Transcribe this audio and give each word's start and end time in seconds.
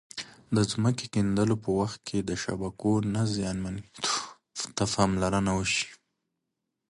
د 0.55 0.57
ځمکې 0.71 1.05
کیندلو 1.13 1.55
په 1.63 1.69
وخت 1.79 1.99
کې 2.07 2.17
د 2.21 2.31
شبکو 2.43 2.91
نه 3.13 3.21
زیانمنېدو 3.35 4.07
ته 4.75 4.83
پاملرنه 4.93 5.51
وشي. 5.57 5.87